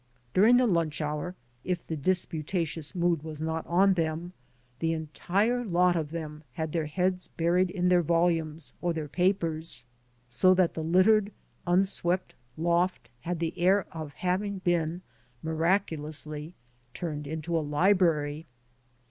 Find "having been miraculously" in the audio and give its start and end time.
14.15-16.55